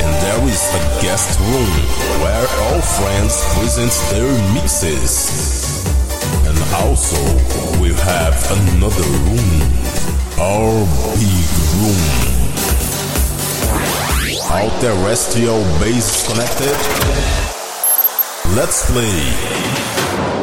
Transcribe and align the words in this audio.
And 0.00 0.08
there 0.24 0.48
is 0.48 0.62
a 0.72 0.82
guest 1.02 1.38
room 1.40 1.72
where 2.22 2.46
all 2.64 2.80
friends 2.80 3.44
present 3.54 3.92
their 4.10 4.32
mixes. 4.54 5.84
And 6.48 6.56
also 6.80 7.20
we 7.82 7.92
have 7.92 8.34
another 8.50 9.08
room, 9.28 9.60
our 10.40 10.72
big 11.20 11.48
room. 11.84 12.30
All 14.50 14.70
terrestrial 14.80 15.62
base 15.78 16.26
connected. 16.26 16.76
Let's 18.56 18.90
play. 18.90 20.39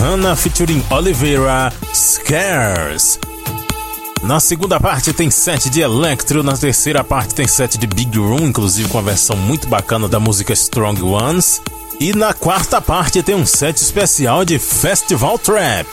Hannah 0.00 0.34
featuring 0.34 0.82
Oliveira 0.90 1.70
Scares. 1.92 3.18
Na 4.22 4.40
segunda 4.40 4.80
parte 4.80 5.12
tem 5.12 5.30
set 5.30 5.70
de 5.70 5.80
Electro, 5.80 6.42
na 6.42 6.56
terceira 6.56 7.04
parte 7.04 7.34
tem 7.34 7.46
set 7.46 7.78
de 7.78 7.86
Big 7.86 8.18
Room, 8.18 8.48
inclusive 8.48 8.88
com 8.88 8.98
a 8.98 9.02
versão 9.02 9.36
muito 9.36 9.68
bacana 9.68 10.08
da 10.08 10.18
música 10.18 10.52
Strong 10.52 11.02
Ones. 11.02 11.62
E 12.00 12.12
na 12.12 12.34
quarta 12.34 12.80
parte 12.80 13.22
tem 13.22 13.34
um 13.34 13.46
set 13.46 13.76
especial 13.76 14.44
de 14.44 14.58
Festival 14.58 15.38
Trap. 15.38 15.86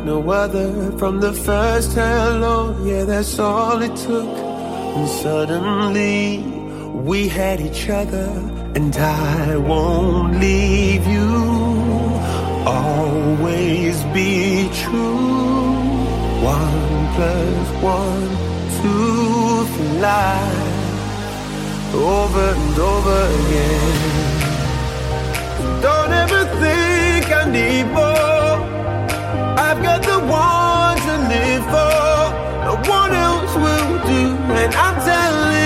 like 0.00 0.06
no 0.06 0.30
other 0.30 0.96
from 0.98 1.20
the 1.20 1.32
first 1.32 1.92
hello. 1.92 2.76
Yeah, 2.84 3.04
that's 3.04 3.38
all 3.38 3.82
it 3.82 3.96
took. 3.96 4.28
And 4.96 5.08
suddenly 5.08 6.38
we 6.92 7.28
had 7.28 7.60
each 7.60 7.88
other, 7.88 8.28
and 8.74 8.96
I 8.96 9.56
won't 9.56 10.40
leave 10.40 11.06
you. 11.06 11.30
Always 12.66 14.02
be 14.14 14.68
true. 14.72 15.38
One 16.42 17.08
plus 17.14 17.68
one, 17.82 18.28
two 18.80 19.66
for 19.72 19.88
life. 20.00 20.78
Over 21.94 22.54
and 22.56 22.78
over 22.78 23.20
again. 23.40 24.40
Don't 25.82 26.12
ever 26.12 26.44
think 26.60 27.32
I 27.32 27.50
need 27.50 27.86
more. 27.92 28.19
I've 29.70 29.80
got 29.84 30.02
the 30.02 30.18
one 30.18 30.96
to 30.96 31.14
live 31.28 31.62
for. 31.70 32.34
No 32.66 32.74
one 32.90 33.12
else 33.12 33.54
will 33.54 33.98
do, 34.04 34.34
and 34.52 34.74
I'm 34.74 34.96
telling. 35.04 35.59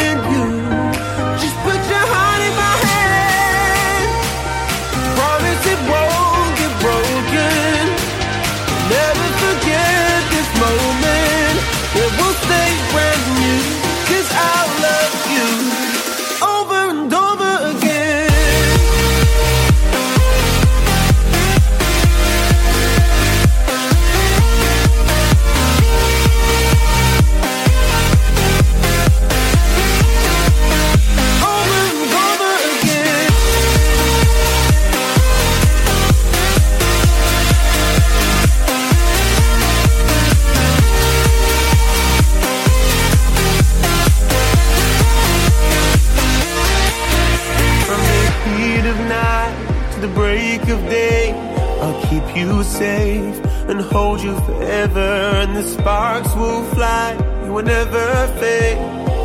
hold 54.15 54.23
you 54.23 54.41
forever 54.47 55.01
and 55.43 55.57
the 55.57 55.63
sparks 55.63 56.35
will 56.35 56.63
fly. 56.75 57.17
You 57.45 57.53
will 57.53 57.65
never 57.65 58.27
fade. 58.39 58.79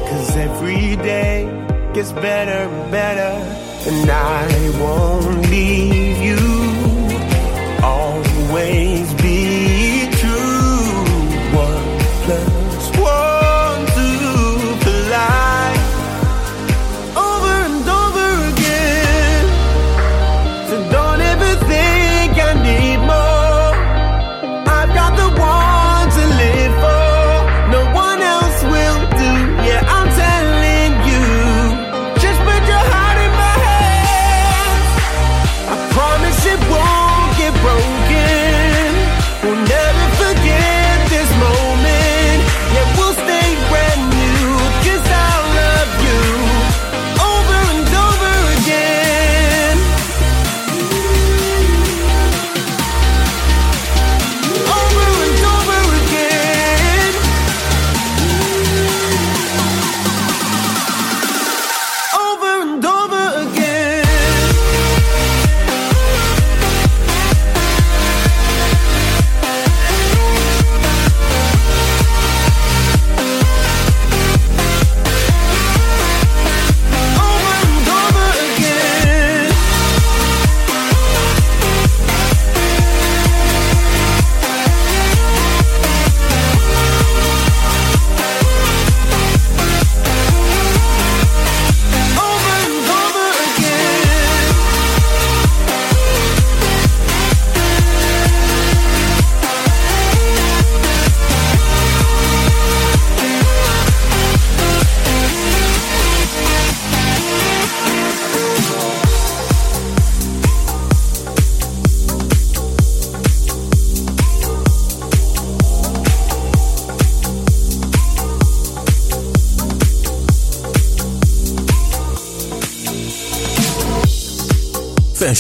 Cause 0.10 0.36
every 0.36 0.96
day 0.96 1.46
gets 1.94 2.12
better 2.12 2.70
and 2.70 2.92
better. 2.92 3.32
And 3.88 4.10
I 4.10 4.80
won't 4.80 5.50
leave 5.50 6.22
you. 6.22 6.69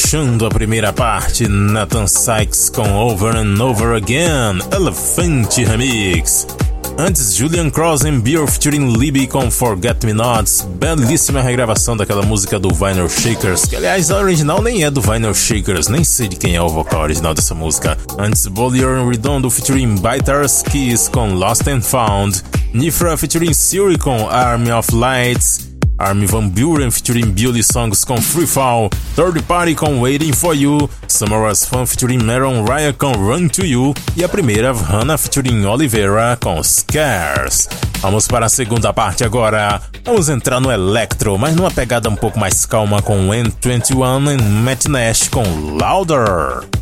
Fechando 0.09 0.47
a 0.47 0.49
primeira 0.49 0.91
parte, 0.91 1.47
Nathan 1.47 2.07
Sykes 2.07 2.71
com 2.71 2.95
Over 2.95 3.35
and 3.35 3.63
Over 3.63 3.95
Again, 3.95 4.57
Elefante 4.75 5.63
Remix. 5.63 6.47
Antes, 6.97 7.35
Julian 7.35 7.69
Cross 7.69 8.01
Beer 8.23 8.47
featuring 8.47 8.97
Libby 8.97 9.27
com 9.27 9.51
Forget 9.51 10.03
Me 10.03 10.13
Nots, 10.13 10.67
belíssima 10.67 11.43
regravação 11.43 11.95
daquela 11.95 12.23
música 12.23 12.57
do 12.57 12.73
Vinyl 12.73 13.07
Shakers, 13.07 13.65
que 13.65 13.75
aliás 13.75 14.09
a 14.09 14.17
original 14.17 14.63
nem 14.63 14.83
é 14.83 14.89
do 14.89 14.99
Vinyl 14.99 15.35
Shakers, 15.35 15.89
nem 15.89 16.03
sei 16.03 16.27
de 16.27 16.37
quem 16.37 16.55
é 16.55 16.61
o 16.61 16.69
vocal 16.69 17.03
original 17.03 17.35
dessa 17.35 17.53
música. 17.53 17.95
Antes, 18.17 18.47
Bollier 18.47 19.07
Redondo 19.07 19.47
featuring 19.51 19.93
Biters 19.93 20.63
Kiss 20.63 21.07
com 21.11 21.35
Lost 21.35 21.67
and 21.67 21.81
Found, 21.81 22.41
Nifra 22.73 23.15
featuring 23.15 23.53
Siri 23.53 23.95
com 23.95 24.27
Army 24.27 24.71
of 24.71 24.91
Lights, 24.91 25.68
Armin 25.99 26.25
Van 26.25 26.47
Buren 26.47 26.89
featuring 26.89 27.31
Billy 27.31 27.61
Songs 27.61 28.05
com 28.05 28.21
Free 28.21 28.47
Fall, 28.47 28.89
Third 29.15 29.41
Party 29.43 29.75
com 29.75 29.99
Waiting 29.99 30.33
For 30.33 30.55
You, 30.55 30.89
Summer's 31.07 31.65
Fun 31.65 31.85
featuring 31.85 32.23
Meron 32.23 32.63
Ryan 32.65 32.93
com 32.93 33.11
Run 33.11 33.49
To 33.49 33.65
You 33.65 33.93
e 34.15 34.23
a 34.23 34.29
primeira 34.29 34.71
Hannah 34.71 35.17
featuring 35.17 35.65
Oliveira 35.65 36.37
com 36.41 36.63
Scares. 36.63 37.67
Vamos 37.99 38.27
para 38.27 38.45
a 38.45 38.49
segunda 38.49 38.93
parte 38.93 39.25
agora. 39.25 39.81
Vamos 40.05 40.29
entrar 40.29 40.61
no 40.61 40.71
Electro, 40.71 41.37
mas 41.37 41.55
numa 41.55 41.69
pegada 41.69 42.09
um 42.09 42.15
pouco 42.15 42.39
mais 42.39 42.65
calma 42.65 43.01
com 43.01 43.27
N21 43.27 44.39
e 44.39 44.41
Matt 44.41 44.85
Nash 44.85 45.27
com 45.27 45.43
Louder. 45.77 46.78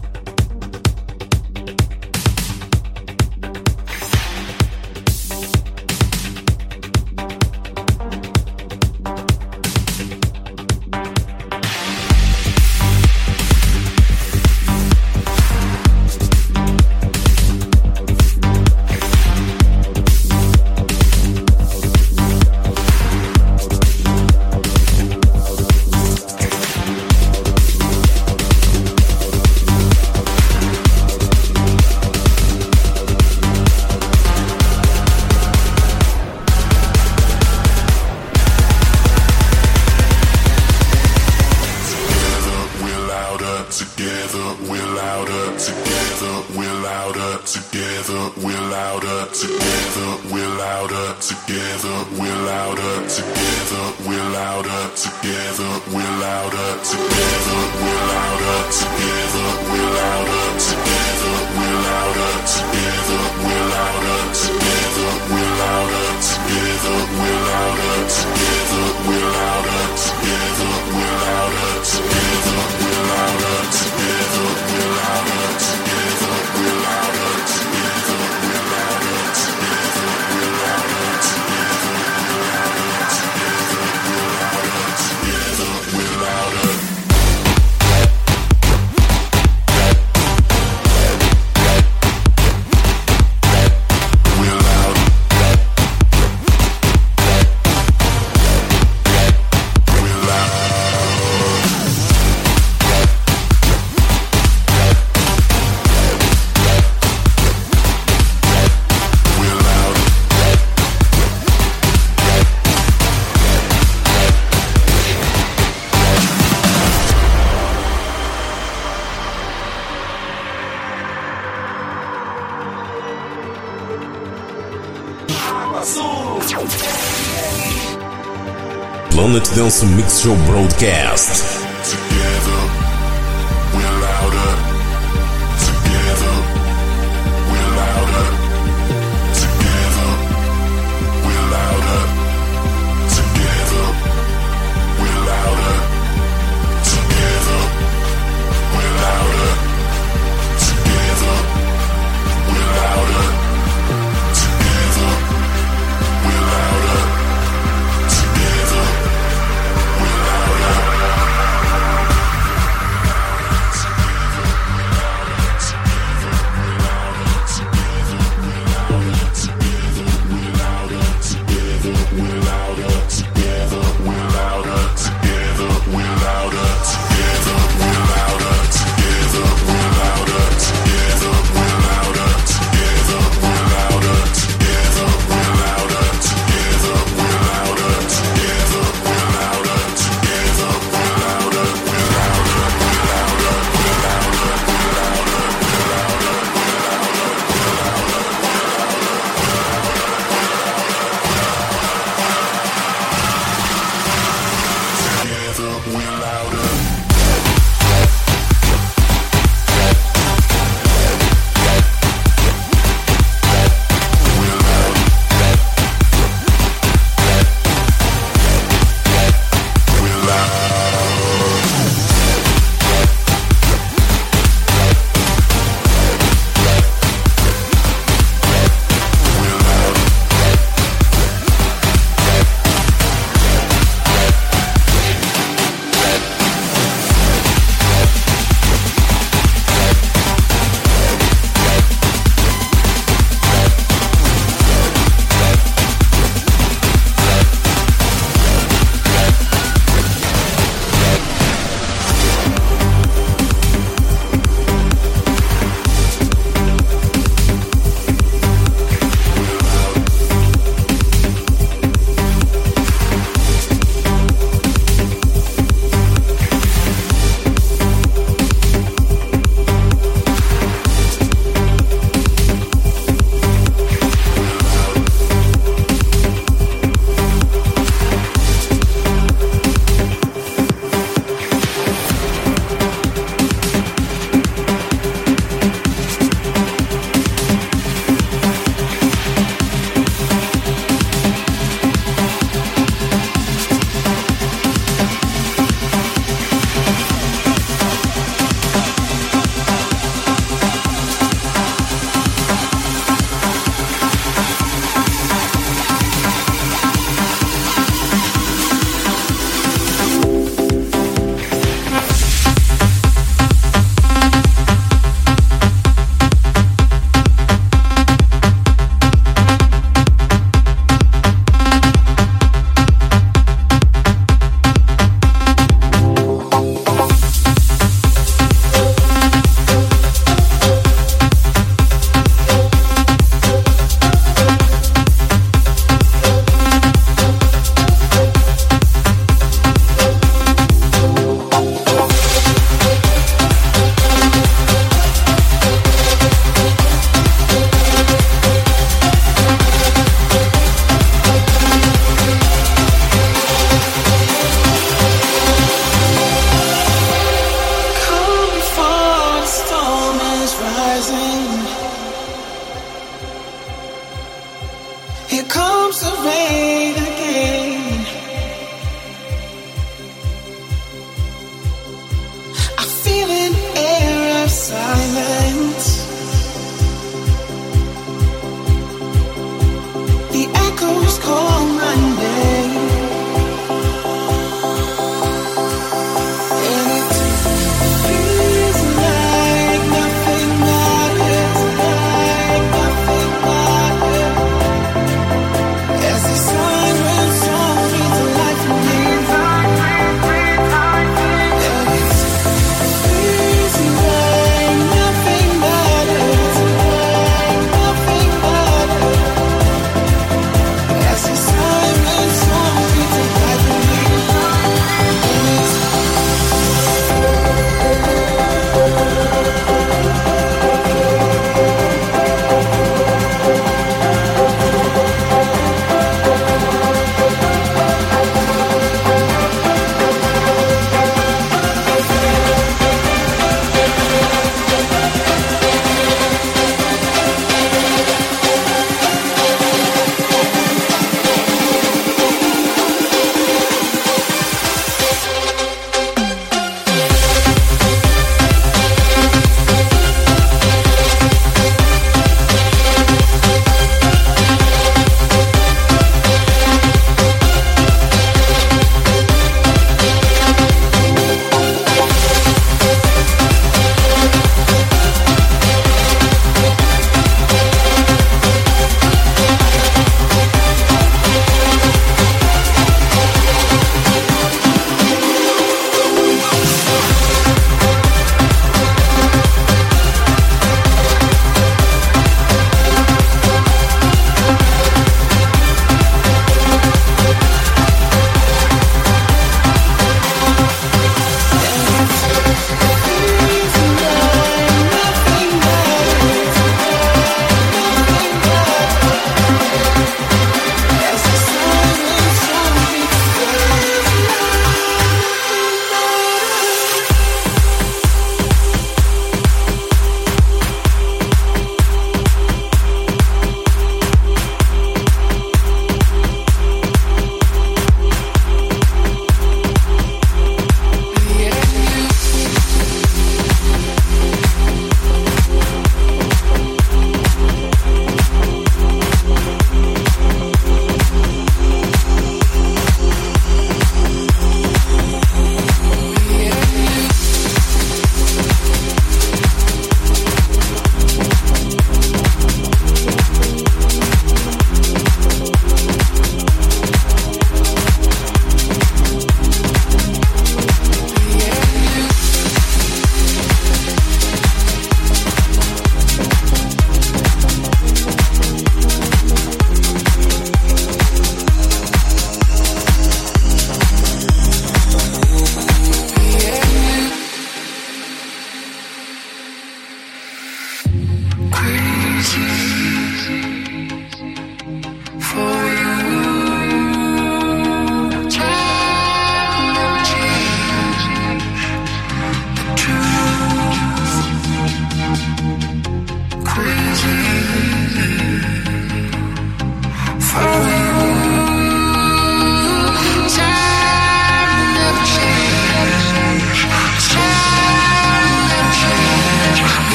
Planet 129.12 129.44
Dance 129.56 129.84
Mix 129.96 130.22
Show 130.22 130.36
Broadcast. 130.48 131.62
Together, 131.86 132.67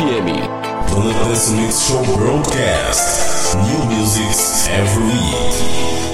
FM. 0.00 1.04
latest 1.04 1.52
Mix 1.54 1.86
Show 1.86 2.02
Broadcast. 2.16 3.54
New 3.56 3.84
music 3.90 4.70
every 4.70 5.04
week. 5.04 6.09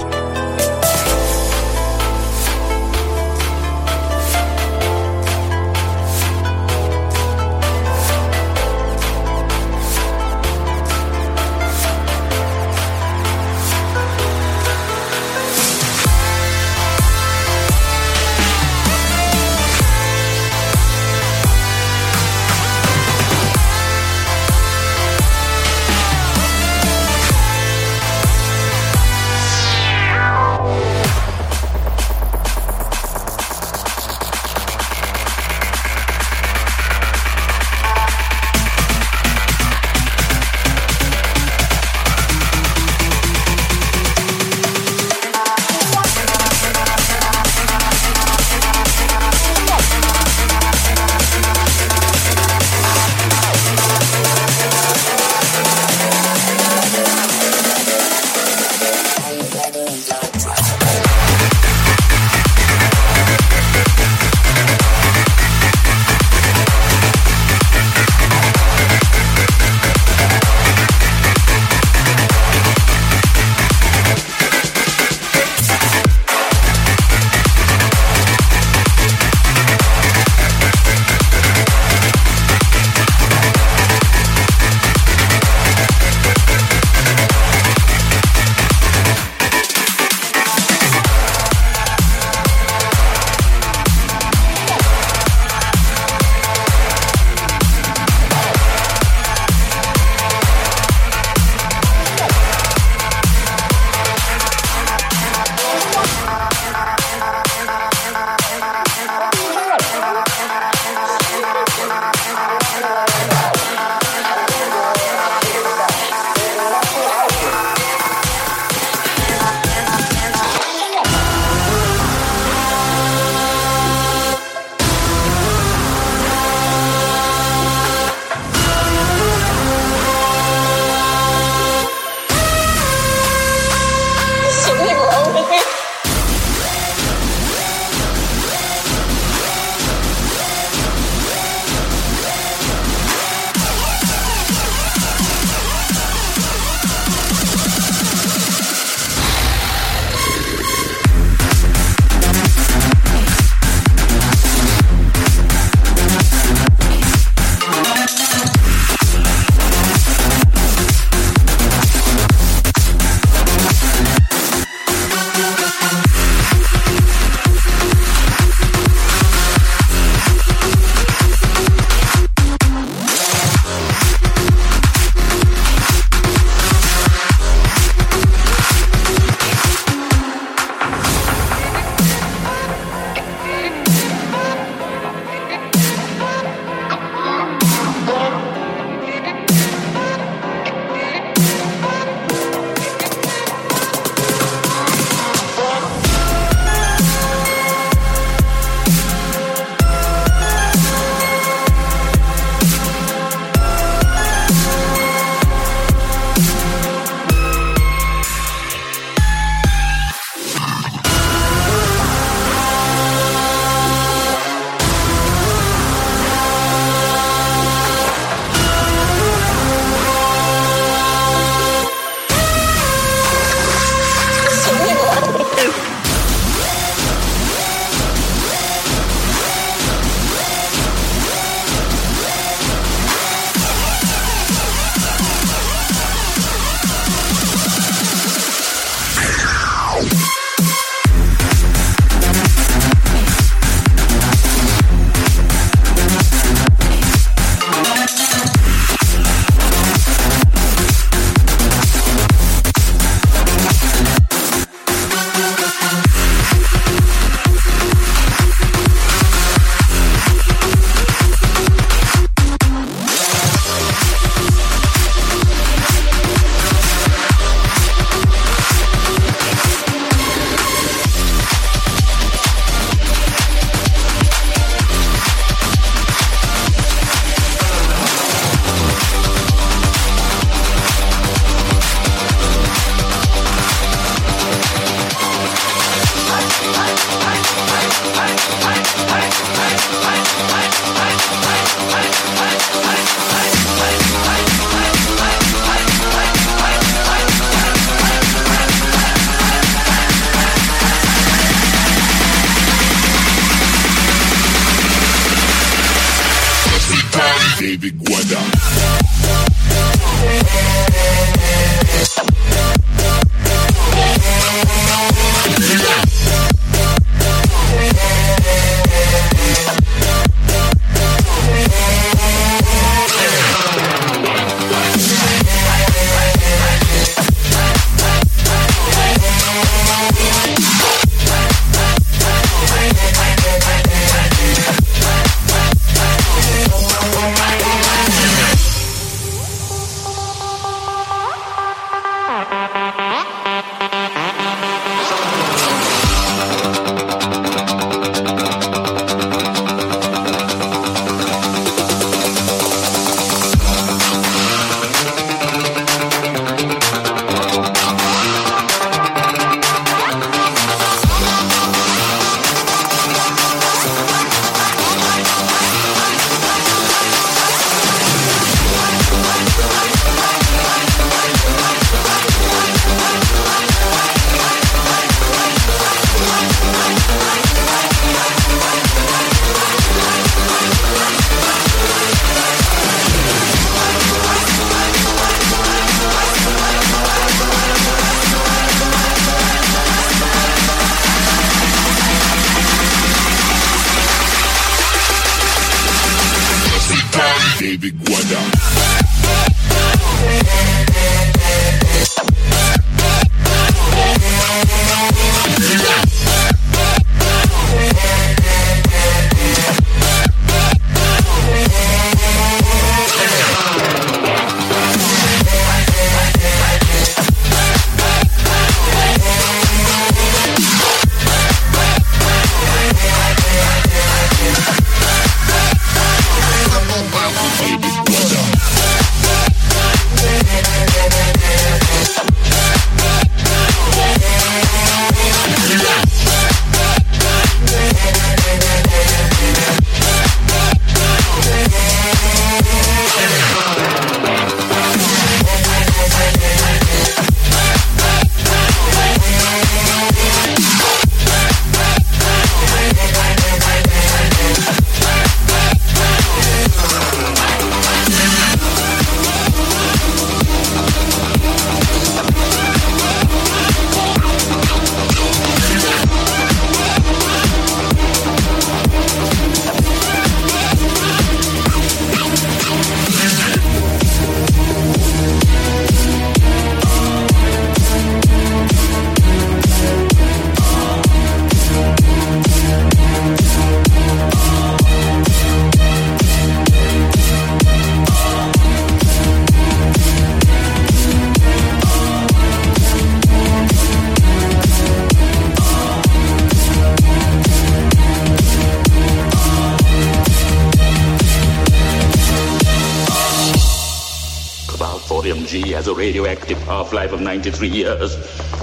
Half-life 506.87 507.13
of 507.13 507.21
93 507.21 507.69
years. 507.69 508.15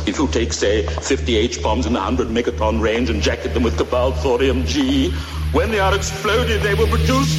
If 0.07 0.17
you 0.17 0.29
take, 0.29 0.53
say, 0.53 0.85
50 0.85 1.35
H-bombs 1.35 1.85
in 1.85 1.91
the 1.91 1.99
100 1.99 2.27
megaton 2.27 2.81
range 2.81 3.09
and 3.09 3.21
jacket 3.21 3.53
them 3.53 3.63
with 3.63 3.77
Cobalt 3.77 4.15
40mg, 4.15 5.11
when 5.53 5.71
they 5.71 5.81
are 5.81 5.93
exploded, 5.93 6.61
they 6.61 6.73
will 6.73 6.87
produce 6.87 7.35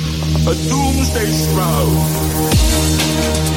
a 0.47 0.55
doomsday 0.68 1.32
shroud. 1.55 3.54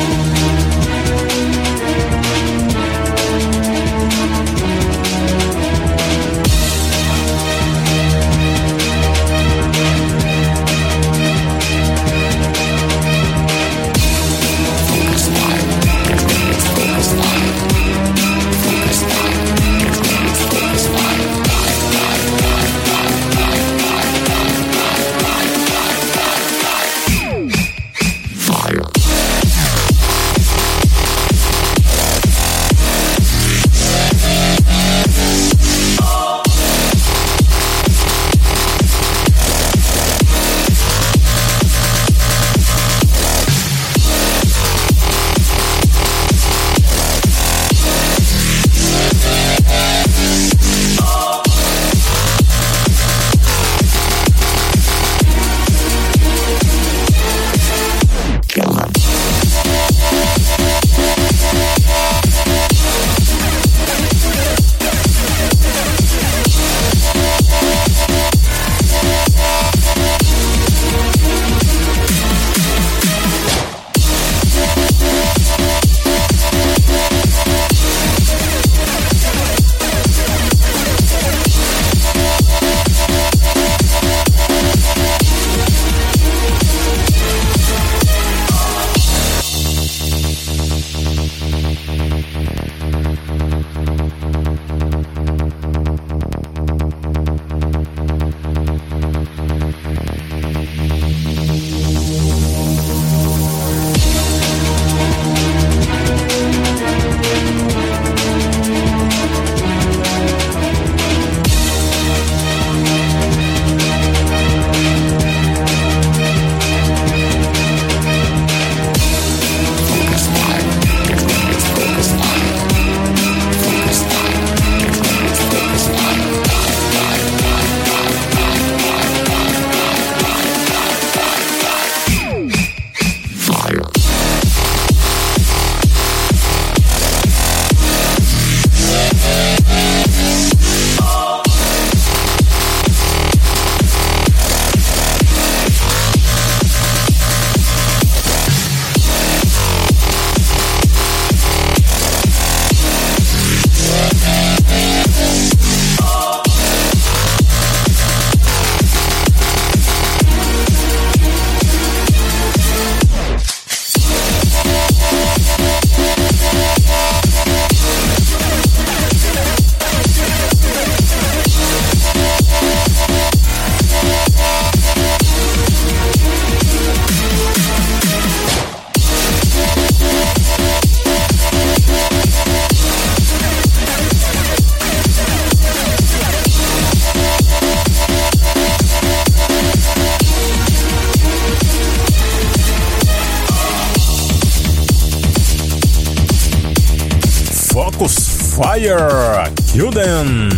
Them. 199.97 200.49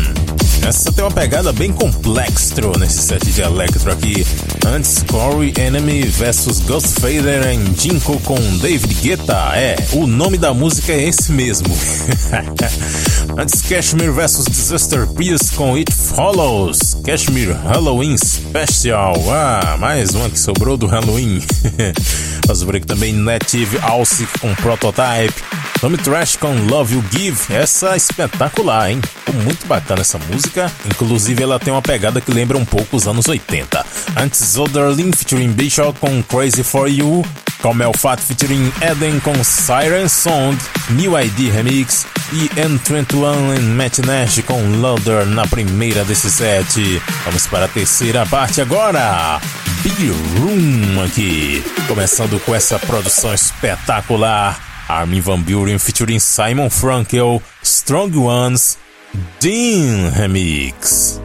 Essa 0.68 0.92
tem 0.92 1.02
uma 1.02 1.12
pegada 1.12 1.54
bem 1.54 1.72
complexa 1.72 2.62
nesse 2.78 3.02
set 3.02 3.26
de 3.32 3.42
Electro 3.42 3.90
aqui. 3.90 4.26
Antes, 4.68 5.02
Corey 5.08 5.54
Enemy 5.58 6.04
vs 6.04 6.60
Ghostfader 6.62 7.48
em 7.48 7.74
Jinko 7.74 8.20
com 8.20 8.36
David 8.58 8.94
Guetta. 8.96 9.52
É, 9.56 9.78
o 9.94 10.06
nome 10.06 10.38
da 10.38 10.54
música 10.54 10.92
é 10.92 11.06
esse 11.06 11.32
mesmo. 11.32 11.68
Antes, 13.38 13.62
Cashmere 13.62 14.12
vs 14.12 14.44
Disaster 14.44 15.08
Pierce 15.08 15.54
com 15.54 15.76
It 15.76 15.94
Follows. 15.94 16.98
Cashmere 17.06 17.54
Halloween 17.54 18.18
Special. 18.18 19.16
Ah, 19.32 19.78
mais 19.80 20.14
uma 20.16 20.30
que 20.30 20.38
sobrou 20.38 20.76
do 20.76 20.86
Halloween. 20.86 21.42
Faz 22.46 22.62
por 22.62 22.76
aqui 22.76 22.86
também 22.86 23.14
Native 23.14 23.80
Alce 23.82 24.28
com 24.42 24.54
Prototype. 24.56 25.42
Tommy 25.80 25.98
Trash 25.98 26.36
com 26.36 26.54
Love 26.66 26.96
You 26.96 27.04
Give. 27.10 27.40
Essa 27.50 27.94
é 27.94 27.98
espetacular, 27.98 28.92
hein? 28.92 29.00
Muito 29.32 29.66
bacana 29.68 30.02
essa 30.02 30.18
música. 30.18 30.72
Inclusive, 30.86 31.44
ela 31.44 31.60
tem 31.60 31.72
uma 31.72 31.82
pegada 31.82 32.22
que 32.22 32.32
lembra 32.32 32.58
um 32.58 32.66
pouco 32.66 32.98
os 32.98 33.08
anos 33.08 33.28
80. 33.28 33.86
Antes, 34.18 34.58
Oderlin 34.58 35.12
featuring 35.12 35.52
Bishop 35.52 36.00
com 36.00 36.22
Crazy 36.24 36.64
For 36.64 36.88
You. 36.88 37.26
Comel 37.62 37.92
Fat 37.94 38.20
featuring 38.20 38.72
Eden 38.82 39.20
com 39.20 39.44
Siren 39.44 40.08
Song. 40.08 40.58
New 40.92 41.20
ID 41.20 41.52
Remix. 41.52 42.06
E 42.32 42.48
N21 42.50 43.58
e 43.58 43.62
Matt 43.62 44.00
Nash 44.00 44.42
com 44.46 44.62
Loader 44.80 45.26
na 45.26 45.48
primeira 45.48 46.06
desse 46.06 46.30
set. 46.30 47.02
Vamos 47.26 47.48
para 47.48 47.66
a 47.66 47.68
terceira 47.68 48.26
parte 48.26 48.62
agora. 48.62 49.42
Big 49.82 50.10
Room 50.38 51.04
aqui. 51.04 51.64
Começando 51.88 52.40
com 52.46 52.54
essa 52.54 52.78
produção 52.78 53.34
espetacular. 53.34 54.70
Armin 54.90 55.22
Van 55.22 55.40
Buren 55.40 55.78
featuring 55.78 56.20
Simon 56.20 56.70
Frankel, 56.70 57.42
Strong 57.62 58.18
Ones, 58.18 58.78
Dean 59.40 60.12
Remix. 60.12 61.20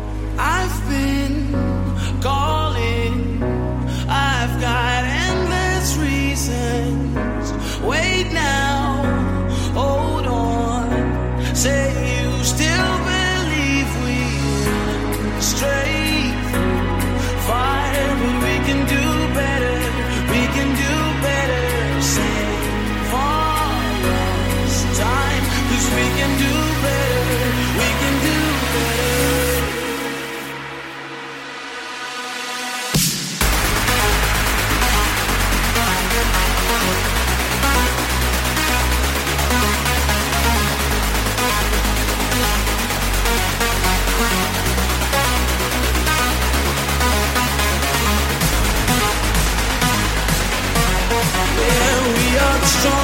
strong 52.67 53.04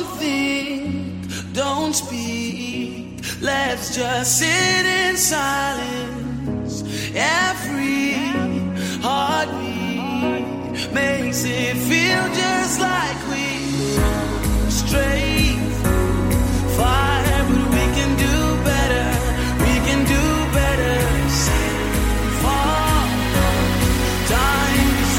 don't 0.00 0.18
think, 0.18 1.52
don't 1.52 1.92
speak. 1.92 3.20
Let's 3.40 3.94
just 3.94 4.38
sit 4.38 4.86
in 4.86 5.16
silence. 5.16 6.82
Every 7.14 8.14
heartbeat 9.02 10.92
makes 10.92 11.44
it 11.44 11.76
feel 11.76 12.24
just 12.42 12.80
like 12.80 13.18
we 13.28 13.46
straight 14.70 15.58
fire, 16.78 17.44
but 17.48 17.64
we 17.76 17.84
can 17.98 18.12
do 18.26 18.36
better. 18.70 19.06
We 19.64 19.74
can 19.86 20.00
do 20.16 20.24
better. 20.60 20.96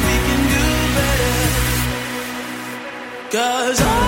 We 0.07 0.15
can 0.27 0.41
do 0.55 0.67
better. 0.97 1.38
Cause 3.32 3.79
all 3.82 4.01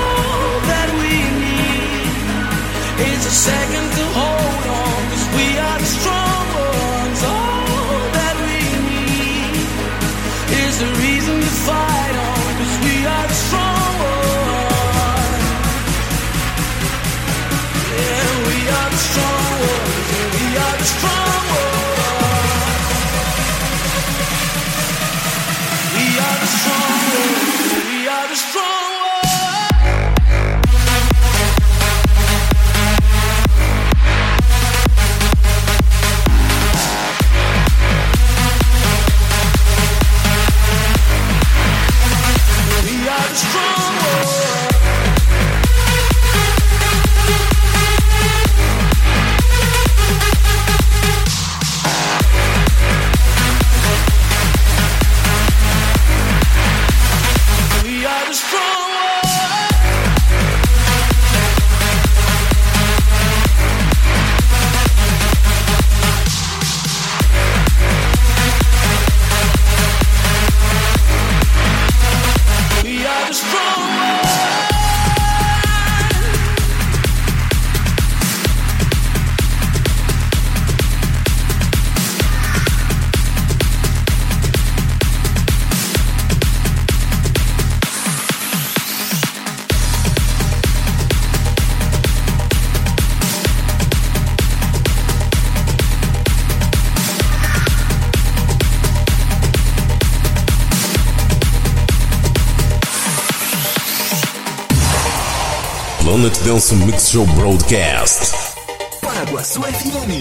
Dance 106.53 106.71
Mix 106.85 107.09
Show 107.09 107.25
Broadcast. 107.33 108.55
Paraguaçu 109.01 109.59
FM. 109.59 110.11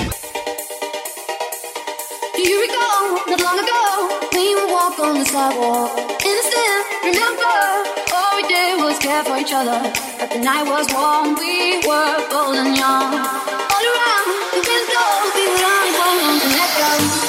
Here 2.41 2.59
we 2.59 2.69
go, 2.69 2.89
not 3.29 3.41
long 3.45 3.59
ago, 3.61 3.83
we 4.33 4.55
would 4.55 4.71
walk 4.73 4.99
on 4.99 5.19
the 5.19 5.27
sidewalk. 5.27 5.93
Innocent, 6.25 6.85
remember, 7.05 7.53
all 8.17 8.37
we 8.37 8.49
did 8.49 8.81
was 8.81 8.99
care 8.99 9.23
for 9.25 9.37
each 9.37 9.53
other. 9.53 9.77
But 10.19 10.31
the 10.31 10.39
night 10.39 10.65
was 10.65 10.89
warm, 10.95 11.37
we 11.37 11.85
were 11.87 12.17
bold 12.31 12.57
and 12.57 12.79
young. 12.81 13.13
All 13.75 13.85
around 13.93 14.29
the 14.57 14.63
window, 14.73 15.09
we 15.37 15.45
would 15.53 15.65
only 15.69 15.93
hold 16.01 16.21
on 16.33 16.41
to 16.41 16.49
let 16.57 16.71
go. 16.81 17.22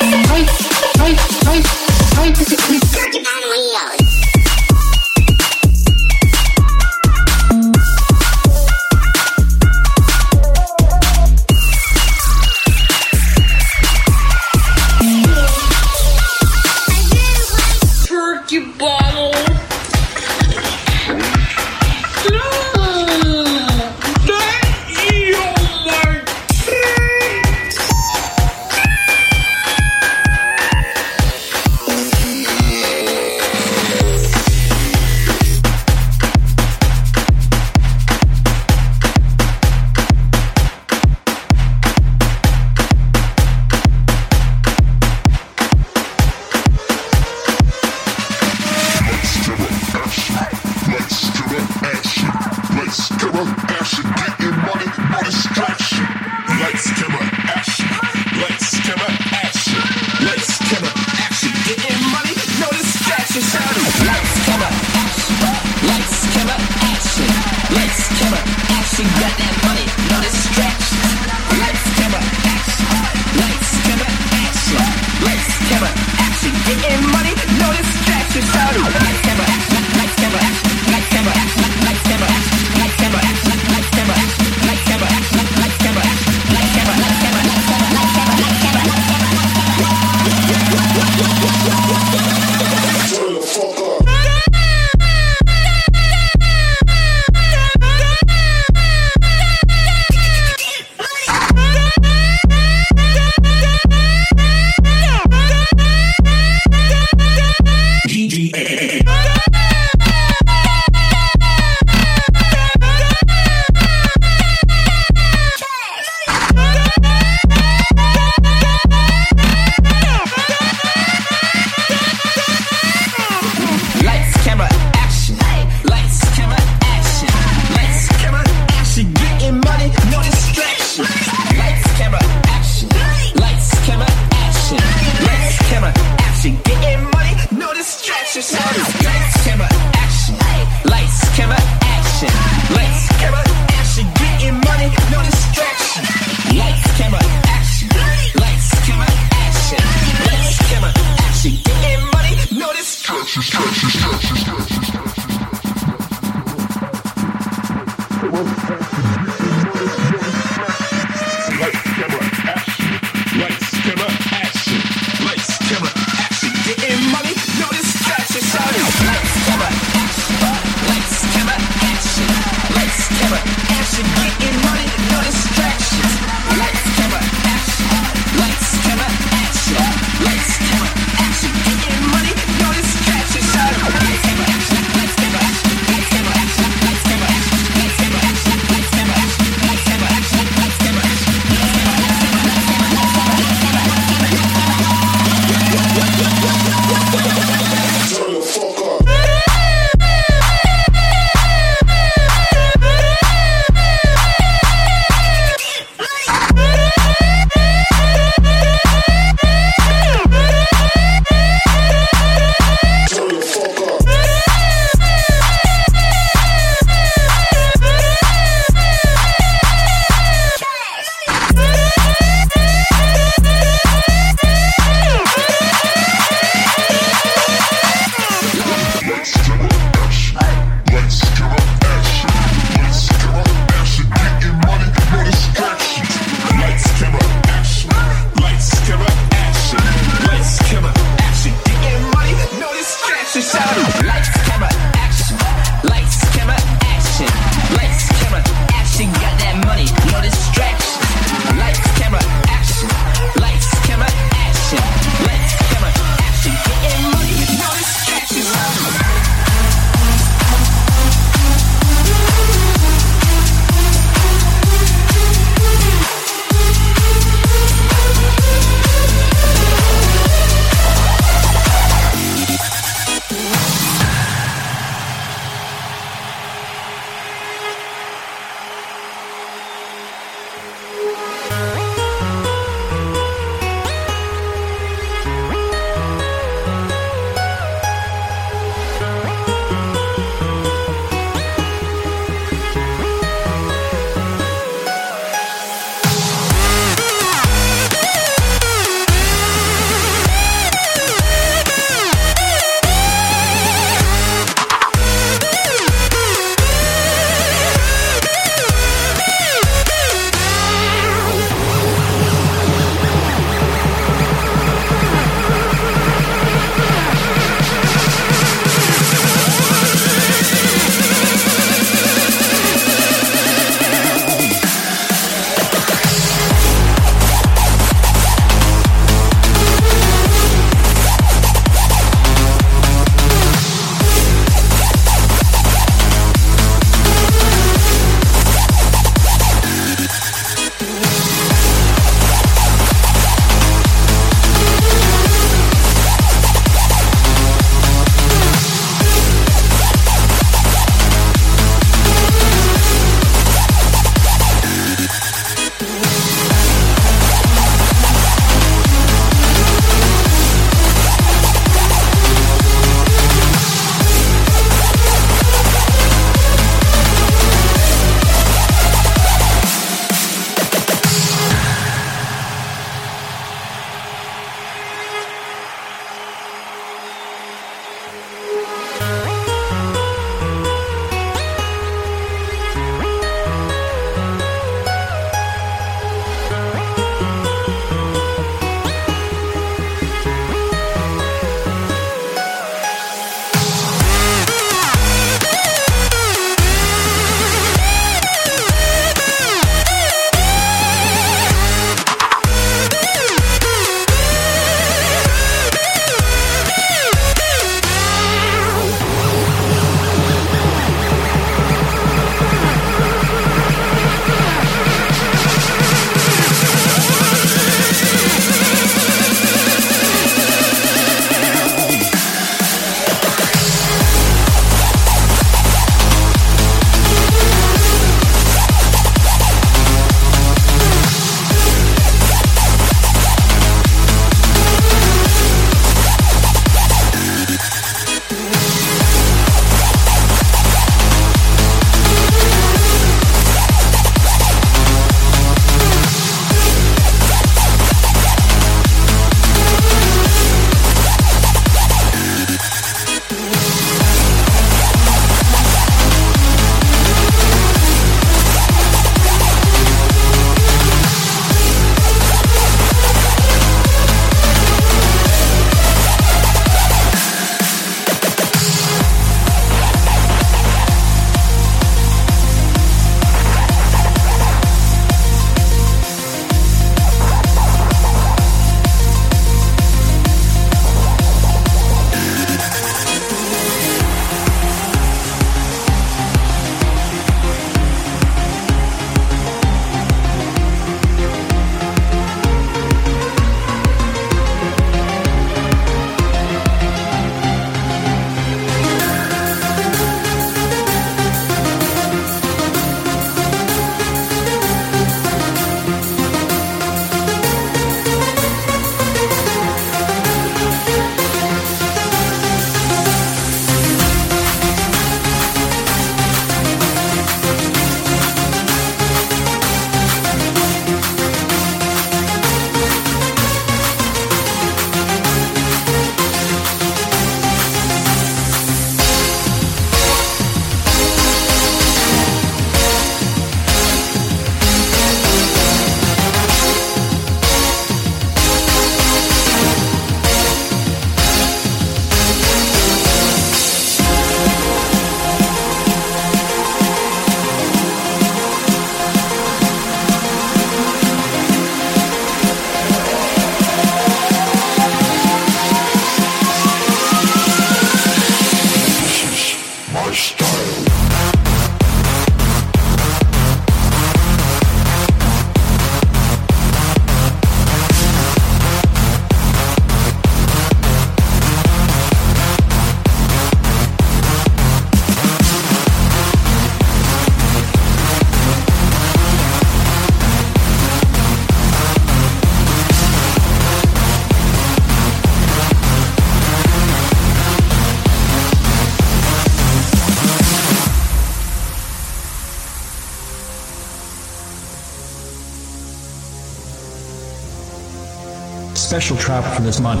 For 599.42 599.62
this 599.62 599.80
month. 599.80 600.00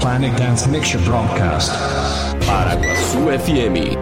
Planet 0.00 0.36
Dance 0.36 0.66
Mixture 0.66 0.98
Broadcast. 1.04 1.72
Paraguaçu 2.40 3.30
FM. 3.38 3.93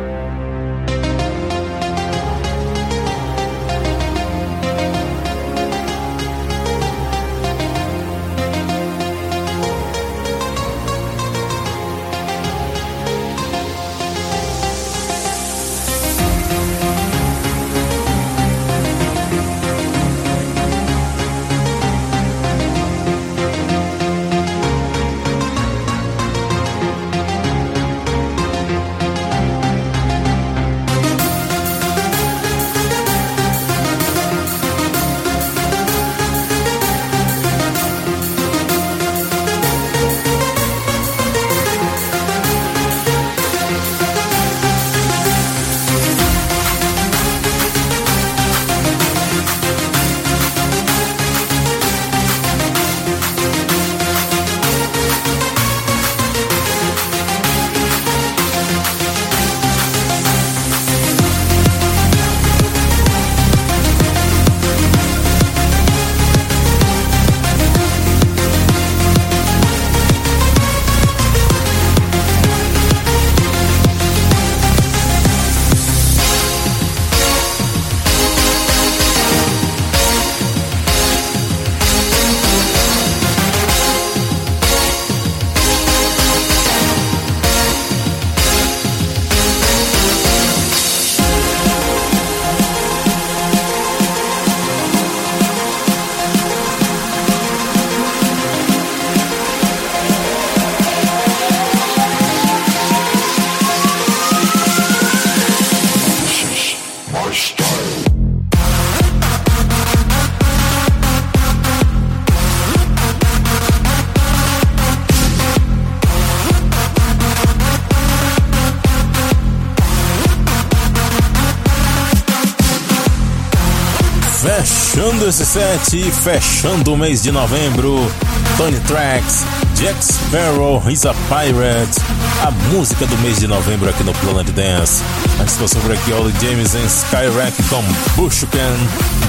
E 125.55 126.11
fechando 126.11 126.95
o 126.95 126.97
mês 126.97 127.23
de 127.23 127.31
novembro, 127.31 128.11
Tony 128.57 128.81
Tracks, 128.81 129.45
Jack 129.75 130.03
Sparrow 130.03 130.83
is 130.91 131.05
a 131.05 131.13
Pirate, 131.29 132.01
a 132.43 132.51
música 132.75 133.05
do 133.05 133.19
mês 133.19 133.39
de 133.39 133.47
novembro 133.47 133.91
aqui 133.91 134.03
no 134.03 134.15
Planet 134.15 134.49
Dance. 134.49 135.03
Participação 135.37 135.83
por 135.83 135.93
aqui, 135.93 136.11
Ollie 136.11 136.33
James 136.41 136.75
em 136.75 136.87
Skyrack 136.87 137.63
com 137.65 137.83
Bushcan, 138.17 138.79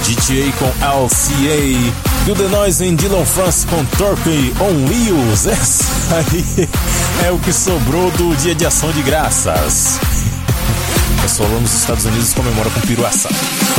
GTA 0.05 0.49
com 0.59 0.67
LCA, 0.81 1.57
e 1.57 1.93
The 2.33 2.47
Noise 2.47 2.85
em 2.85 2.95
Dylan 2.95 3.25
France 3.25 3.67
com 3.67 3.83
Turkey 3.97 4.53
on 4.61 4.87
Wheels. 4.87 5.45
Essa 5.45 6.15
aí 6.15 6.69
é 7.25 7.31
o 7.31 7.39
que 7.39 7.51
sobrou 7.51 8.09
do 8.11 8.33
dia 8.37 8.55
de 8.55 8.65
ação 8.65 8.89
de 8.93 9.01
graças. 9.01 9.99
Lá 11.23 11.59
nos 11.59 11.73
Estados 11.73 12.03
Unidos 12.03 12.33
comemora 12.33 12.69
com 12.69 12.81
peru 12.81 13.05
assado. 13.05 13.33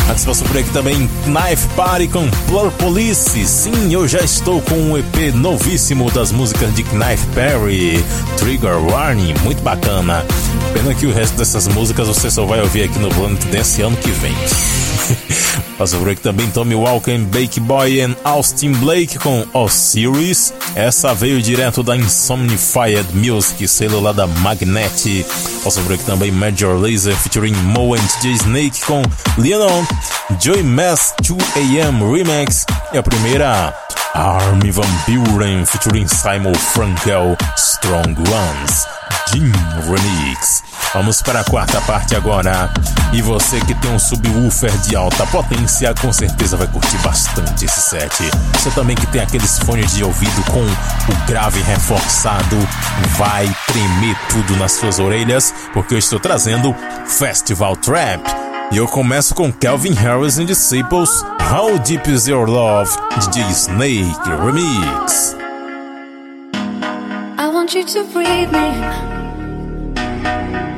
Participação 0.07 0.47
por 0.47 0.57
aqui 0.57 0.71
também 0.71 1.09
Knife 1.27 1.69
Party 1.77 2.09
com 2.09 2.27
Blur 2.49 2.71
Police. 2.73 3.47
Sim, 3.47 3.93
eu 3.93 4.09
já 4.09 4.21
estou 4.21 4.63
com 4.63 4.75
um 4.75 4.99
EP 4.99 5.35
novíssimo 5.35 6.11
das 6.11 6.33
músicas 6.33 6.75
de 6.75 6.83
Knife 6.83 7.27
Perry, 7.35 8.03
Trigger 8.39 8.79
Warning, 8.79 9.35
muito 9.45 9.63
bacana. 9.63 10.25
Pena 10.73 10.95
que 10.95 11.07
o 11.07 11.13
resto 11.13 11.37
dessas 11.37 11.69
músicas 11.69 12.09
você 12.09 12.31
só 12.31 12.47
vai 12.47 12.61
ouvir 12.61 12.85
aqui 12.85 12.99
no 12.99 13.11
Planet 13.11 13.45
Dance 13.45 13.83
ano 13.83 13.97
que 13.99 14.11
vem. 14.11 14.35
Passou 15.77 15.99
por 15.99 16.11
aqui 16.11 16.23
também 16.23 16.49
Tommy 16.51 16.75
Walker, 16.75 17.19
Bake 17.19 17.59
Boy 17.59 18.01
e 18.01 18.17
Austin 18.23 18.73
Blake 18.75 19.19
com 19.19 19.45
Osiris. 19.53 20.55
Essa 20.77 21.13
veio 21.13 21.43
direto 21.43 21.83
da 21.83 21.97
Insomnified 21.97 23.07
Music, 23.13 23.67
selo 23.67 24.01
lá 24.01 24.13
da 24.13 24.27
Magnet. 24.27 25.27
Passou 25.65 25.83
por 25.83 25.95
aqui 25.95 26.05
também 26.05 26.31
Major 26.31 26.79
Laser 26.79 27.17
featuring 27.17 27.55
Mo 27.55 27.95
and 27.95 28.07
J 28.23 28.31
Snake 28.33 28.85
com 28.85 29.03
Leonon, 29.37 29.85
Joy 30.41 30.63
Mass 30.63 31.13
2AM 31.23 32.13
Remix. 32.13 32.65
E 32.93 32.99
a 32.99 33.03
primeira, 33.03 33.75
Army 34.15 34.71
Van 34.71 34.83
Buren 35.09 35.67
featuring 35.67 36.07
Simon 36.07 36.55
Frankel, 36.55 37.37
Strong 37.57 38.15
Ones, 38.31 38.87
Jim 39.33 39.51
Remix. 39.89 40.74
Vamos 40.95 41.21
para 41.21 41.41
a 41.41 41.45
quarta 41.45 41.81
parte 41.81 42.15
agora. 42.15 42.71
E 43.13 43.21
você 43.21 43.61
que 43.61 43.75
tem 43.75 43.91
um 43.91 43.99
subwoofer 43.99 44.71
de 44.79 44.95
alta 44.95 45.27
potência, 45.27 45.93
com 46.01 46.13
certeza 46.13 46.57
vai 46.57 46.69
curtir 46.69 46.97
bastante 46.99 47.65
esse 47.65 47.81
set. 47.81 48.15
Você 48.53 48.71
também 48.71 48.95
que 48.95 49.07
tem 49.09 49.21
aqueles 49.21 49.59
fones 49.59 49.93
de 49.93 50.05
ouvido 50.05 50.45
com 50.53 50.63
o 50.63 51.27
grave 51.27 51.61
reforçado, 51.63 52.57
vai 53.19 53.45
tremer 53.67 54.17
tudo 54.29 54.57
nas 54.57 54.71
suas 54.73 55.01
orelhas, 55.01 55.53
porque 55.73 55.95
eu 55.95 55.99
estou 55.99 56.21
trazendo 56.21 56.73
Festival 57.07 57.77
Trap. 57.77 58.23
E 58.71 58.77
eu 58.77 58.87
começo 58.87 59.35
com 59.35 59.53
Calvin 59.53 59.95
Harris 59.95 60.39
and 60.39 60.47
Disciples, 60.47 61.25
How 61.53 61.77
Deep 61.77 62.09
Is 62.09 62.29
Your 62.29 62.49
Love, 62.49 62.91
DJ 63.19 63.51
Snake 63.51 64.31
Remix. 64.45 65.37
I 67.37 67.49
want 67.49 67.75
you 67.75 67.85
to 67.85 68.05
breathe 68.13 68.53
me. 68.53 69.14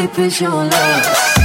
Deep 0.00 0.18
is 0.18 0.40
your 0.40 0.50
love? 0.50 1.35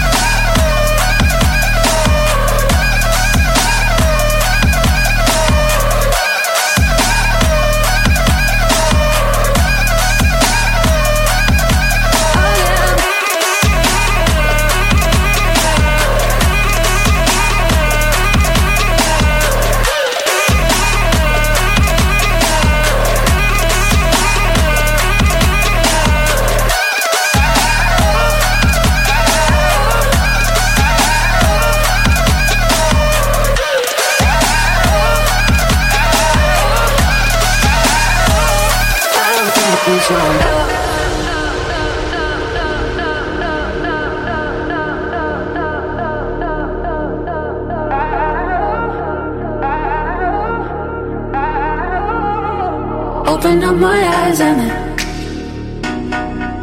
Open 53.43 53.63
up 53.63 53.75
my 53.75 53.99
eyes 54.07 54.39
and 54.39 54.59
then 54.59 54.95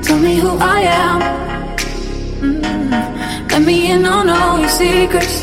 tell 0.00 0.16
me 0.16 0.36
who 0.36 0.56
I 0.60 0.82
am. 0.82 1.20
Mm. 2.40 3.50
Let 3.50 3.62
me 3.62 3.90
in 3.90 4.06
on 4.06 4.30
all 4.30 4.60
your 4.60 4.68
secrets. 4.68 5.42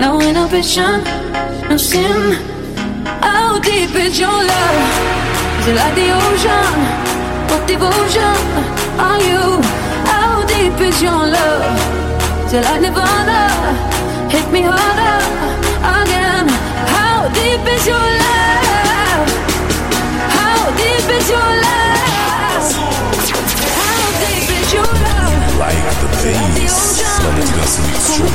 No 0.00 0.20
inhibition, 0.20 1.02
no 1.68 1.76
sin. 1.76 2.38
How 3.20 3.58
deep 3.58 3.96
is 3.96 4.20
your 4.20 4.30
love? 4.30 4.78
Is 5.58 5.66
it 5.70 5.74
like 5.74 5.94
the 5.96 6.08
ocean? 6.22 6.74
What 7.50 7.66
devotion 7.66 8.38
are 9.08 9.20
you? 9.28 9.60
How 10.06 10.46
deep 10.46 10.80
is 10.86 11.02
your 11.02 11.22
love? 11.36 12.46
Is 12.46 12.52
it 12.52 12.62
like 12.62 12.80
Nirvana? 12.80 13.42
Hit 14.30 14.46
me 14.52 14.62
harder 14.70 15.18
again. 15.98 16.46
How 16.94 17.28
deep 17.34 17.66
is 17.74 17.86
your 17.88 17.98
love? 17.98 18.25
The 26.06 26.52
bass, 26.54 27.02
Planet 27.20 27.46
Dance 27.46 27.78
Mix 27.86 28.16
Show. 28.16 28.26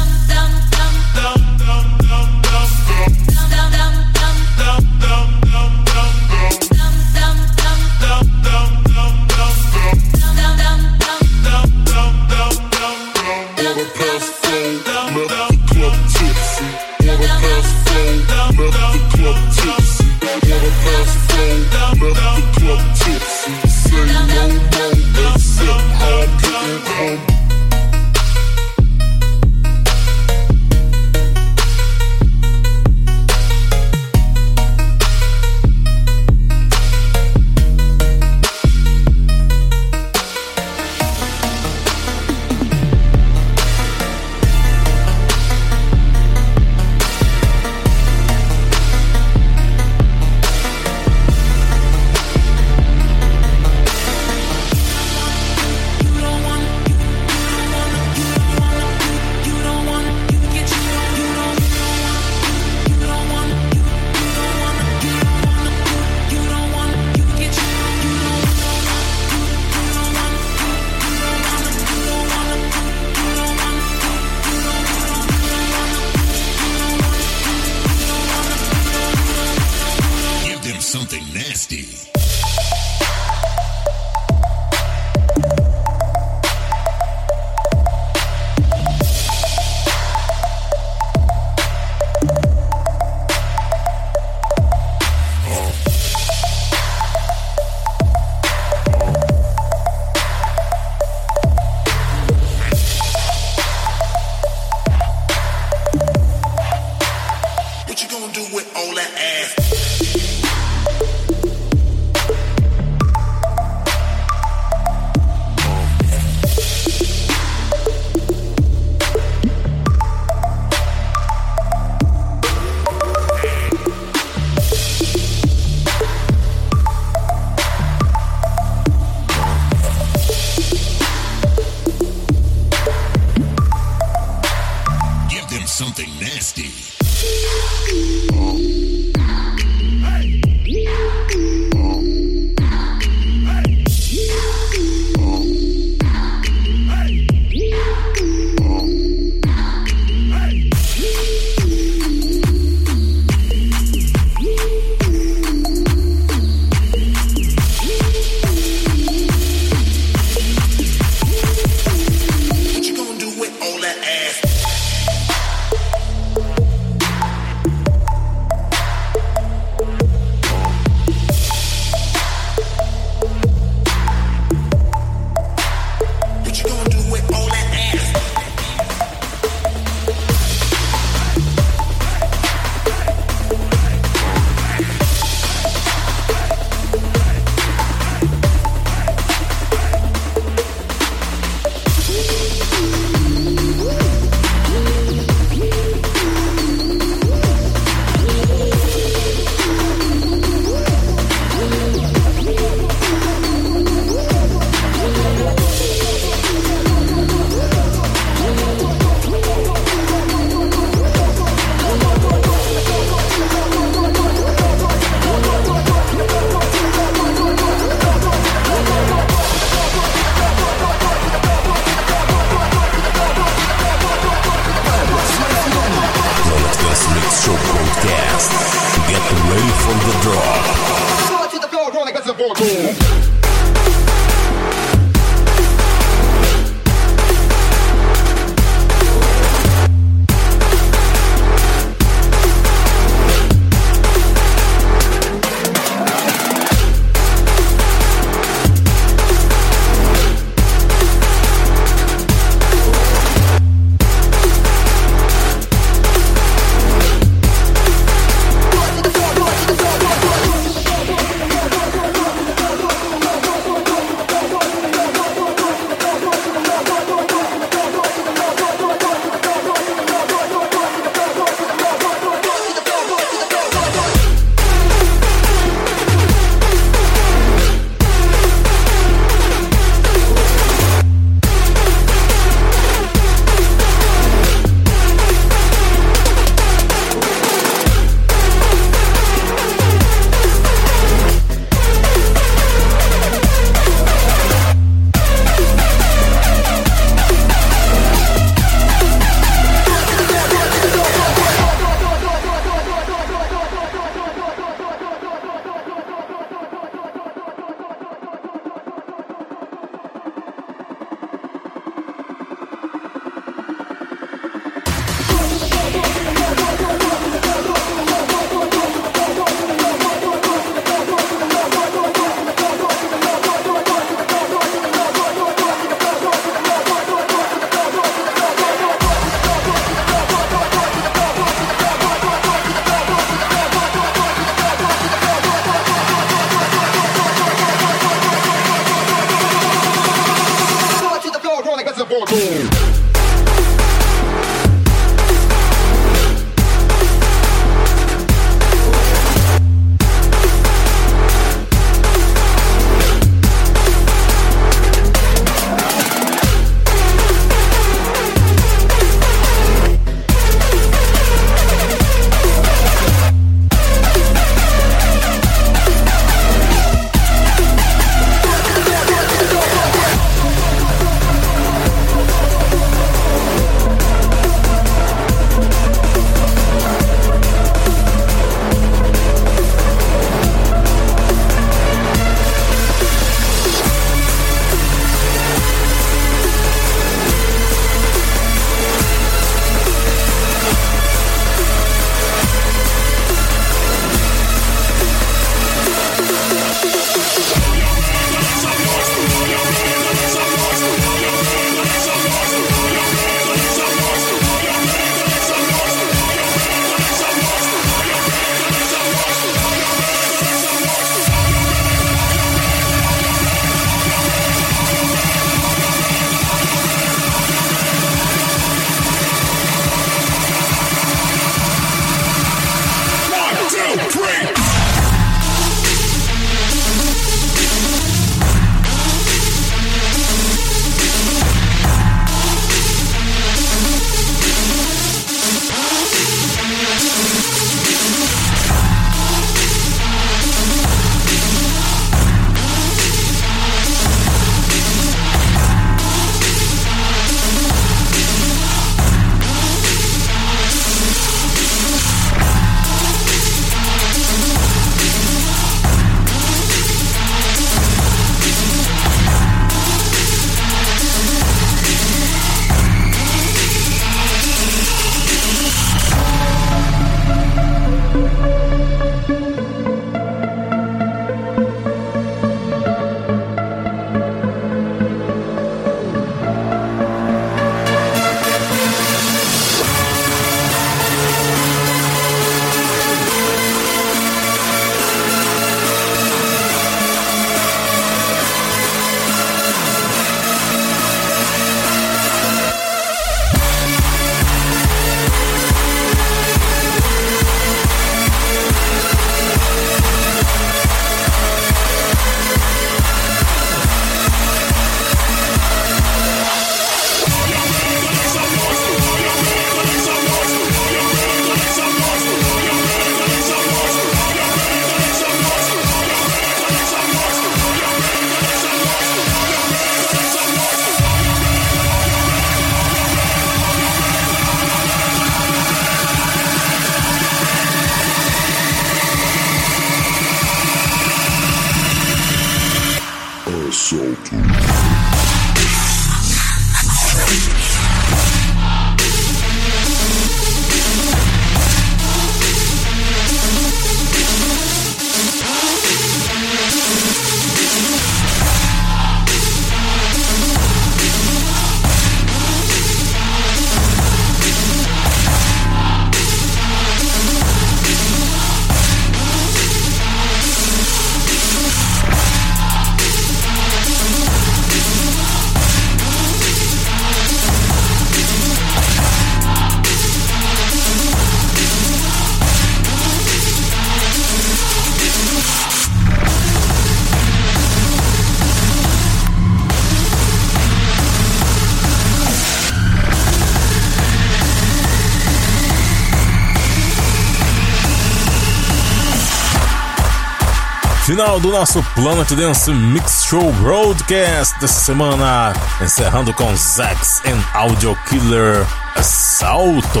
Final 591.12 591.38
do 591.40 591.50
nosso 591.50 591.82
Planet 591.94 592.26
Dance 592.32 592.72
Mix 592.72 593.24
Show 593.24 593.52
Broadcast 593.60 594.58
dessa 594.58 594.80
semana, 594.80 595.52
encerrando 595.82 596.32
com 596.32 596.56
Zax 596.56 597.20
and 597.26 597.38
Audio 597.52 597.94
Killer 598.08 598.66
Assalto, 598.96 600.00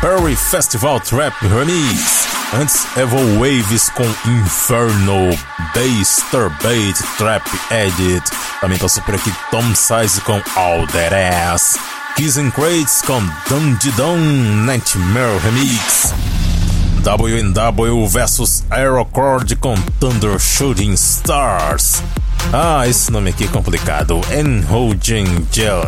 Perry 0.00 0.34
Festival 0.34 0.98
Trap 0.98 1.36
Remix, 1.42 2.26
antes 2.52 2.84
Evil 2.96 3.38
Waves 3.38 3.90
com 3.90 4.02
Inferno, 4.28 5.30
Bass 5.72 6.24
Turbate 6.32 7.00
Trap 7.16 7.46
Edit, 7.70 8.28
também 8.60 8.76
passou 8.76 9.04
por 9.04 9.14
aqui 9.14 9.32
Tom 9.52 9.72
Size 9.72 10.20
com 10.22 10.42
All 10.56 10.84
That 10.88 11.14
Ass, 11.14 11.78
Kiss 12.16 12.40
Crates 12.56 13.02
com 13.02 13.20
Dum 13.48 14.16
Nightmare 14.64 15.38
Remix, 15.44 16.12
WNW 17.02 18.06
versus 18.08 18.64
Aerocord 18.70 19.54
com 19.56 19.74
Thunder 20.00 20.38
Shooting 20.38 20.92
Stars. 20.92 22.02
Ah, 22.52 22.86
esse 22.88 23.10
nome 23.10 23.30
aqui 23.30 23.44
é 23.44 23.48
complicado. 23.48 24.20
Enhoujin 24.32 25.46
Gel. 25.52 25.82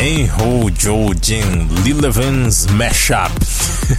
Enhoujin 0.00 1.68
Lilevans 1.84 2.66
Mashup. 2.66 3.32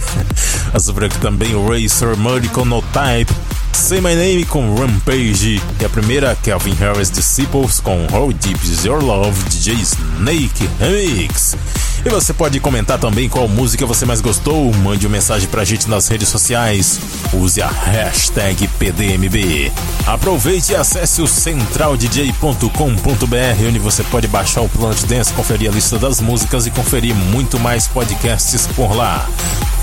Sobre 0.78 1.08
também 1.08 1.52
Racer 1.66 2.16
Muddy 2.16 2.48
com 2.48 2.64
No 2.64 2.82
Type. 2.82 3.32
Say 3.72 4.00
My 4.00 4.14
Name 4.14 4.44
com 4.44 4.74
Rampage. 4.74 5.60
E 5.80 5.84
a 5.84 5.88
primeira, 5.88 6.36
Calvin 6.42 6.74
Harris 6.74 7.10
Disciples 7.10 7.80
com 7.80 8.06
How 8.12 8.32
Deep 8.32 8.64
Is 8.64 8.84
Your 8.84 9.02
Love, 9.02 9.42
DJ 9.48 9.74
Snake 9.74 10.68
Remix. 10.78 11.56
E 12.04 12.08
você 12.08 12.32
pode 12.32 12.58
comentar 12.60 12.98
também 12.98 13.28
qual 13.28 13.46
música 13.46 13.84
você 13.84 14.06
mais 14.06 14.20
gostou. 14.20 14.72
Mande 14.74 15.06
uma 15.06 15.12
mensagem 15.12 15.48
pra 15.48 15.64
gente 15.64 15.88
nas 15.88 16.08
redes 16.08 16.28
sociais. 16.28 16.98
Use 17.32 17.60
a 17.60 17.68
hashtag 17.68 18.66
PDMB. 18.78 19.70
Aproveite 20.06 20.72
e 20.72 20.76
acesse 20.76 21.20
o 21.20 21.26
centraldj.com.br, 21.26 23.68
onde 23.68 23.78
você 23.78 24.02
pode 24.04 24.26
baixar 24.26 24.62
o 24.62 24.68
Planet 24.68 25.02
Dance, 25.04 25.32
conferir 25.34 25.70
a 25.70 25.74
lista 25.74 25.98
das 25.98 26.20
músicas 26.20 26.66
e 26.66 26.70
conferir 26.70 27.14
muito 27.14 27.58
mais 27.58 27.86
podcasts 27.86 28.66
por 28.68 28.96
lá. 28.96 29.28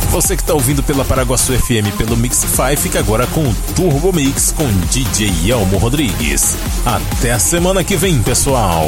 Você 0.10 0.35
que 0.35 0.41
está 0.41 0.53
ouvindo 0.53 0.81
pela 0.81 1.06
Paraguaçu 1.06 1.53
FM 1.53 1.95
pelo 1.98 2.18
Mixify, 2.18 2.76
fica 2.76 2.99
agora 2.99 3.27
com 3.27 3.41
o 3.41 3.56
Turbo 3.76 4.11
Mix 4.14 4.52
com 4.52 4.68
DJ 4.89 5.52
Elmo 5.52 5.77
Rodrigues. 5.77 6.57
Até 6.85 7.34
a 7.34 7.39
semana 7.39 7.84
que 7.84 7.95
vem, 7.95 8.22
pessoal! 8.23 8.88